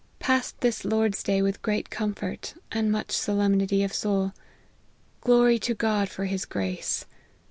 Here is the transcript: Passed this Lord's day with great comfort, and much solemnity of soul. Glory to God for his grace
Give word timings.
Passed 0.17 0.61
this 0.61 0.83
Lord's 0.83 1.21
day 1.21 1.43
with 1.43 1.61
great 1.61 1.91
comfort, 1.91 2.55
and 2.71 2.91
much 2.91 3.11
solemnity 3.11 3.83
of 3.83 3.93
soul. 3.93 4.33
Glory 5.23 5.59
to 5.59 5.75
God 5.75 6.09
for 6.09 6.25
his 6.25 6.43
grace 6.45 7.05